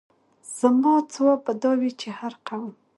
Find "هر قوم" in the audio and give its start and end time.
2.19-2.73